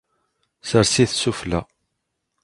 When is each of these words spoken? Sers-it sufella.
Sers-it 0.69 1.11
sufella. 1.15 1.61